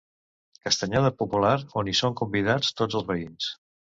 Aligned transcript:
Castanyada 0.67 1.11
popular 1.19 1.51
on 1.81 1.91
hi 1.91 1.95
són 2.01 2.17
convidats 2.21 2.73
tots 2.81 2.99
els 3.01 3.09
veïns. 3.13 3.53